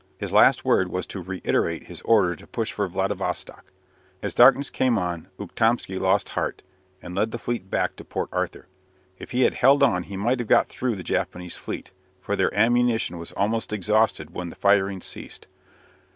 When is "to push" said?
2.35-2.71